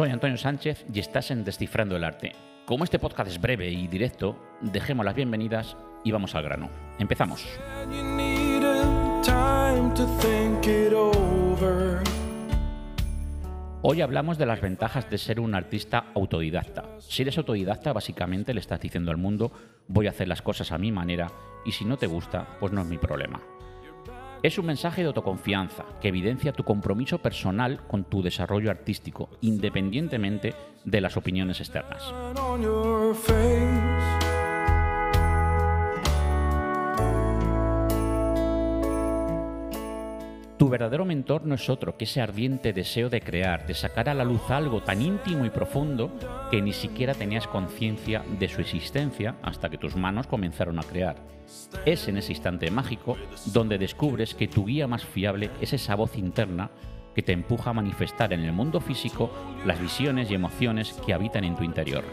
Soy 0.00 0.08
Antonio 0.08 0.38
Sánchez 0.38 0.86
y 0.94 0.98
estás 0.98 1.30
en 1.30 1.44
Descifrando 1.44 1.94
el 1.94 2.04
Arte. 2.04 2.32
Como 2.64 2.84
este 2.84 2.98
podcast 2.98 3.30
es 3.32 3.38
breve 3.38 3.68
y 3.68 3.86
directo, 3.86 4.34
dejemos 4.62 5.04
las 5.04 5.14
bienvenidas 5.14 5.76
y 6.04 6.10
vamos 6.10 6.34
al 6.34 6.42
grano. 6.42 6.70
Empezamos. 6.98 7.46
Hoy 13.82 14.00
hablamos 14.00 14.38
de 14.38 14.46
las 14.46 14.62
ventajas 14.62 15.10
de 15.10 15.18
ser 15.18 15.38
un 15.38 15.54
artista 15.54 16.06
autodidacta. 16.14 16.86
Si 17.00 17.20
eres 17.20 17.36
autodidacta, 17.36 17.92
básicamente 17.92 18.54
le 18.54 18.60
estás 18.60 18.80
diciendo 18.80 19.10
al 19.10 19.18
mundo, 19.18 19.52
voy 19.86 20.06
a 20.06 20.10
hacer 20.10 20.28
las 20.28 20.40
cosas 20.40 20.72
a 20.72 20.78
mi 20.78 20.90
manera 20.90 21.30
y 21.66 21.72
si 21.72 21.84
no 21.84 21.98
te 21.98 22.06
gusta, 22.06 22.56
pues 22.58 22.72
no 22.72 22.80
es 22.80 22.86
mi 22.86 22.96
problema. 22.96 23.42
Es 24.42 24.58
un 24.58 24.64
mensaje 24.64 25.02
de 25.02 25.08
autoconfianza 25.08 25.84
que 26.00 26.08
evidencia 26.08 26.52
tu 26.52 26.64
compromiso 26.64 27.18
personal 27.18 27.80
con 27.86 28.04
tu 28.04 28.22
desarrollo 28.22 28.70
artístico, 28.70 29.28
independientemente 29.42 30.54
de 30.84 31.00
las 31.02 31.18
opiniones 31.18 31.60
externas. 31.60 32.02
Verdadero 40.70 41.04
mentor 41.04 41.44
no 41.44 41.54
es 41.54 41.68
otro 41.68 41.96
que 41.96 42.04
ese 42.04 42.20
ardiente 42.20 42.72
deseo 42.72 43.10
de 43.10 43.20
crear, 43.20 43.66
de 43.66 43.74
sacar 43.74 44.08
a 44.08 44.14
la 44.14 44.24
luz 44.24 44.50
algo 44.50 44.82
tan 44.82 45.02
íntimo 45.02 45.44
y 45.44 45.50
profundo 45.50 46.10
que 46.50 46.62
ni 46.62 46.72
siquiera 46.72 47.14
tenías 47.14 47.46
conciencia 47.46 48.24
de 48.38 48.48
su 48.48 48.60
existencia 48.60 49.36
hasta 49.42 49.68
que 49.68 49.78
tus 49.78 49.96
manos 49.96 50.26
comenzaron 50.26 50.78
a 50.78 50.82
crear. 50.82 51.16
Es 51.84 52.08
en 52.08 52.16
ese 52.16 52.32
instante 52.32 52.70
mágico 52.70 53.16
donde 53.46 53.78
descubres 53.78 54.34
que 54.34 54.48
tu 54.48 54.64
guía 54.64 54.86
más 54.86 55.04
fiable 55.04 55.50
es 55.60 55.72
esa 55.72 55.94
voz 55.94 56.16
interna 56.16 56.70
que 57.14 57.22
te 57.22 57.32
empuja 57.32 57.70
a 57.70 57.74
manifestar 57.74 58.32
en 58.32 58.40
el 58.40 58.52
mundo 58.52 58.80
físico 58.80 59.30
las 59.66 59.80
visiones 59.80 60.30
y 60.30 60.34
emociones 60.34 60.92
que 61.04 61.12
habitan 61.12 61.44
en 61.44 61.56
tu 61.56 61.64
interior. 61.64 62.04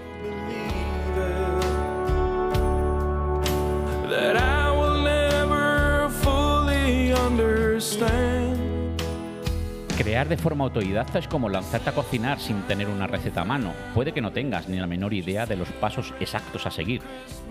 Crear 9.98 10.30
de 10.30 10.38
forma 10.38 10.66
autodidacta 10.66 11.18
es 11.18 11.28
como 11.28 11.50
lanzarte 11.50 11.90
a 11.90 11.96
cocinar 11.96 12.40
sin 12.40 12.62
tener 12.68 12.88
una 12.88 13.08
receta 13.08 13.42
a 13.42 13.46
mano. 13.46 13.74
Puede 13.96 14.12
que 14.12 14.22
no 14.22 14.32
tengas 14.32 14.70
ni 14.70 14.78
la 14.78 14.86
menor 14.86 15.12
idea 15.12 15.48
de 15.48 15.56
los 15.56 15.70
pasos 15.70 16.14
exactos 16.20 16.68
a 16.68 16.72
seguir, 16.72 17.02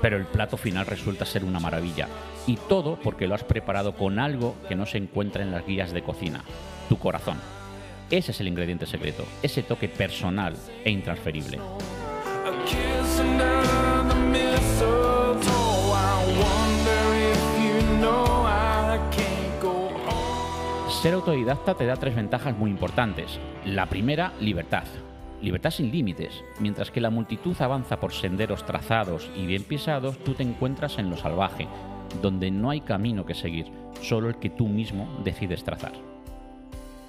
pero 0.00 0.16
el 0.16 0.26
plato 0.26 0.56
final 0.56 0.86
resulta 0.86 1.26
ser 1.26 1.42
una 1.42 1.58
maravilla. 1.58 2.06
Y 2.46 2.56
todo 2.56 3.00
porque 3.02 3.26
lo 3.26 3.34
has 3.34 3.42
preparado 3.42 3.96
con 3.96 4.20
algo 4.20 4.54
que 4.68 4.76
no 4.76 4.86
se 4.86 4.98
encuentra 4.98 5.42
en 5.42 5.50
las 5.50 5.66
guías 5.66 5.90
de 5.90 6.02
cocina, 6.02 6.44
tu 6.88 7.00
corazón. 7.00 7.38
Ese 8.10 8.30
es 8.30 8.40
el 8.40 8.46
ingrediente 8.46 8.86
secreto, 8.86 9.24
ese 9.42 9.64
toque 9.64 9.88
personal 9.88 10.54
e 10.84 10.90
intransferible. 10.90 11.58
Ser 21.06 21.14
autodidacta 21.14 21.74
te 21.74 21.86
da 21.86 21.94
tres 21.94 22.16
ventajas 22.16 22.58
muy 22.58 22.68
importantes. 22.68 23.38
La 23.64 23.86
primera, 23.86 24.32
libertad. 24.40 24.82
Libertad 25.40 25.70
sin 25.70 25.92
límites. 25.92 26.42
Mientras 26.58 26.90
que 26.90 27.00
la 27.00 27.10
multitud 27.10 27.54
avanza 27.60 28.00
por 28.00 28.12
senderos 28.12 28.66
trazados 28.66 29.30
y 29.36 29.46
bien 29.46 29.62
pisados, 29.62 30.18
tú 30.24 30.34
te 30.34 30.42
encuentras 30.42 30.98
en 30.98 31.08
lo 31.08 31.16
salvaje, 31.16 31.68
donde 32.20 32.50
no 32.50 32.70
hay 32.70 32.80
camino 32.80 33.24
que 33.24 33.34
seguir, 33.34 33.66
solo 34.02 34.28
el 34.28 34.34
que 34.40 34.50
tú 34.50 34.66
mismo 34.66 35.20
decides 35.22 35.62
trazar. 35.62 35.92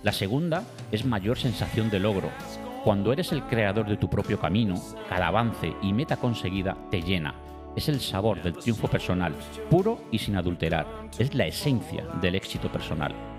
La 0.03 0.11
segunda 0.11 0.61
es 0.91 1.03
mayor 1.03 1.39
sensación 1.39 1.89
de 1.89 1.99
logro. 1.99 2.29
Cuando 2.83 3.11
eres 3.11 3.31
el 3.31 3.41
creador 3.45 3.87
de 3.87 3.97
tu 3.97 4.11
propio 4.11 4.39
camino, 4.39 4.75
cada 5.09 5.29
avance 5.29 5.73
y 5.81 5.91
meta 5.91 6.17
conseguida 6.17 6.77
te 6.91 7.01
llena. 7.01 7.33
Es 7.75 7.89
el 7.89 7.99
sabor 7.99 8.43
del 8.43 8.57
triunfo 8.57 8.87
personal, 8.89 9.33
puro 9.71 10.03
y 10.11 10.19
sin 10.19 10.35
adulterar. 10.35 10.85
Es 11.17 11.33
la 11.33 11.47
esencia 11.47 12.05
del 12.21 12.35
éxito 12.35 12.71
personal. 12.71 13.36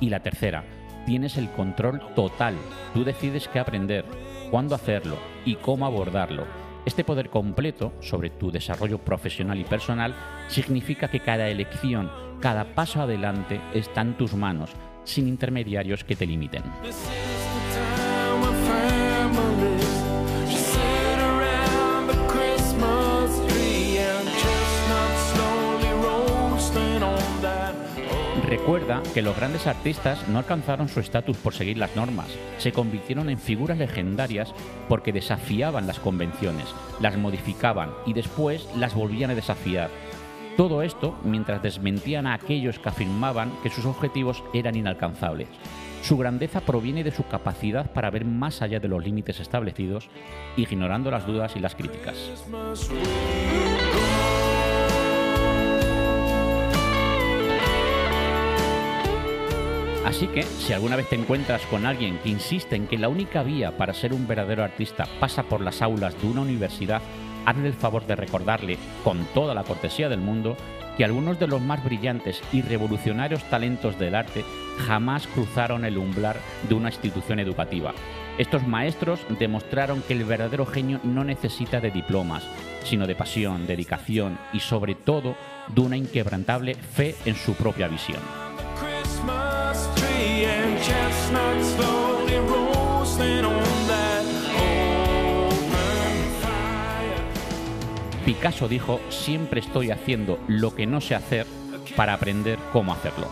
Y 0.00 0.08
la 0.08 0.20
tercera, 0.20 0.64
tienes 1.06 1.36
el 1.36 1.50
control 1.50 2.00
total. 2.14 2.56
Tú 2.94 3.04
decides 3.04 3.48
qué 3.48 3.58
aprender, 3.58 4.04
cuándo 4.50 4.74
hacerlo 4.74 5.16
y 5.44 5.56
cómo 5.56 5.86
abordarlo. 5.86 6.46
Este 6.86 7.04
poder 7.04 7.28
completo 7.28 7.92
sobre 8.00 8.30
tu 8.30 8.50
desarrollo 8.50 8.98
profesional 8.98 9.58
y 9.58 9.64
personal 9.64 10.14
significa 10.48 11.08
que 11.08 11.20
cada 11.20 11.48
elección, 11.48 12.10
cada 12.40 12.74
paso 12.74 13.02
adelante 13.02 13.60
está 13.74 14.00
en 14.00 14.16
tus 14.16 14.34
manos, 14.34 14.70
sin 15.04 15.28
intermediarios 15.28 16.04
que 16.04 16.16
te 16.16 16.26
limiten. 16.26 16.62
Recuerda 28.50 29.00
que 29.14 29.22
los 29.22 29.36
grandes 29.36 29.68
artistas 29.68 30.28
no 30.28 30.38
alcanzaron 30.38 30.88
su 30.88 30.98
estatus 30.98 31.36
por 31.36 31.54
seguir 31.54 31.78
las 31.78 31.94
normas, 31.94 32.26
se 32.58 32.72
convirtieron 32.72 33.30
en 33.30 33.38
figuras 33.38 33.78
legendarias 33.78 34.52
porque 34.88 35.12
desafiaban 35.12 35.86
las 35.86 36.00
convenciones, 36.00 36.66
las 37.00 37.16
modificaban 37.16 37.90
y 38.06 38.12
después 38.12 38.66
las 38.76 38.92
volvían 38.92 39.30
a 39.30 39.36
desafiar. 39.36 39.88
Todo 40.56 40.82
esto 40.82 41.16
mientras 41.22 41.62
desmentían 41.62 42.26
a 42.26 42.34
aquellos 42.34 42.80
que 42.80 42.88
afirmaban 42.88 43.52
que 43.62 43.70
sus 43.70 43.86
objetivos 43.86 44.42
eran 44.52 44.74
inalcanzables. 44.74 45.46
Su 46.02 46.16
grandeza 46.16 46.60
proviene 46.60 47.04
de 47.04 47.12
su 47.12 47.24
capacidad 47.28 47.92
para 47.92 48.10
ver 48.10 48.24
más 48.24 48.62
allá 48.62 48.80
de 48.80 48.88
los 48.88 49.04
límites 49.04 49.38
establecidos, 49.38 50.08
ignorando 50.56 51.12
las 51.12 51.24
dudas 51.24 51.54
y 51.54 51.60
las 51.60 51.76
críticas. 51.76 52.16
Así 60.04 60.28
que, 60.28 60.42
si 60.42 60.72
alguna 60.72 60.96
vez 60.96 61.08
te 61.08 61.16
encuentras 61.16 61.60
con 61.66 61.84
alguien 61.84 62.18
que 62.18 62.30
insiste 62.30 62.74
en 62.74 62.86
que 62.86 62.96
la 62.96 63.08
única 63.08 63.42
vía 63.42 63.76
para 63.76 63.92
ser 63.92 64.14
un 64.14 64.26
verdadero 64.26 64.64
artista 64.64 65.06
pasa 65.20 65.42
por 65.42 65.60
las 65.60 65.82
aulas 65.82 66.20
de 66.20 66.26
una 66.26 66.40
universidad, 66.40 67.02
hazle 67.44 67.68
el 67.68 67.74
favor 67.74 68.06
de 68.06 68.16
recordarle, 68.16 68.78
con 69.04 69.24
toda 69.34 69.54
la 69.54 69.62
cortesía 69.62 70.08
del 70.08 70.20
mundo, 70.20 70.56
que 70.96 71.04
algunos 71.04 71.38
de 71.38 71.46
los 71.46 71.60
más 71.60 71.84
brillantes 71.84 72.42
y 72.52 72.62
revolucionarios 72.62 73.44
talentos 73.44 73.98
del 73.98 74.14
arte 74.14 74.44
jamás 74.86 75.26
cruzaron 75.26 75.84
el 75.84 75.98
umbral 75.98 76.36
de 76.68 76.74
una 76.74 76.88
institución 76.88 77.38
educativa. 77.38 77.94
Estos 78.38 78.66
maestros 78.66 79.20
demostraron 79.38 80.02
que 80.02 80.14
el 80.14 80.24
verdadero 80.24 80.64
genio 80.64 80.98
no 81.04 81.24
necesita 81.24 81.80
de 81.80 81.90
diplomas, 81.90 82.42
sino 82.84 83.06
de 83.06 83.14
pasión, 83.14 83.66
dedicación 83.66 84.38
y 84.52 84.60
sobre 84.60 84.94
todo 84.94 85.36
de 85.68 85.80
una 85.82 85.96
inquebrantable 85.96 86.74
fe 86.74 87.14
en 87.26 87.36
su 87.36 87.54
propia 87.54 87.86
visión. 87.86 88.49
Picasso 98.24 98.68
dijo, 98.68 99.00
siempre 99.08 99.60
estoy 99.60 99.90
haciendo 99.90 100.38
lo 100.46 100.74
que 100.74 100.86
no 100.86 101.00
sé 101.00 101.14
hacer 101.14 101.46
para 101.96 102.14
aprender 102.14 102.58
cómo 102.72 102.92
hacerlo. 102.92 103.26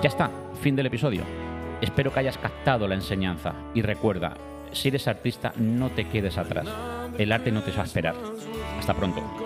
Ya 0.00 0.08
está, 0.08 0.30
fin 0.62 0.76
del 0.76 0.86
episodio. 0.86 1.22
Espero 1.80 2.12
que 2.12 2.20
hayas 2.20 2.38
captado 2.38 2.86
la 2.86 2.94
enseñanza 2.94 3.54
y 3.74 3.82
recuerda, 3.82 4.36
si 4.72 4.88
eres 4.88 5.08
artista 5.08 5.52
no 5.56 5.90
te 5.90 6.08
quedes 6.08 6.38
atrás. 6.38 6.68
El 7.18 7.32
arte 7.32 7.50
no 7.50 7.62
te 7.62 7.72
va 7.72 7.82
a 7.82 7.86
esperar. 7.86 8.14
Hasta 8.78 8.94
pronto. 8.94 9.43